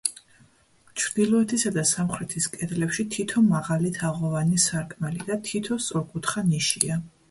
ჩრდილოეთისა 1.01 1.73
და 1.75 1.83
სამხრეთის 1.91 2.49
კედლებში 2.57 3.07
თითო 3.17 3.45
მაღალი 3.53 3.95
თაღოვანი 4.01 4.65
სარკმელი 4.69 5.27
და 5.33 5.43
თითო 5.51 5.83
სწორკუთხა 5.89 6.51
ნიშია. 6.53 7.05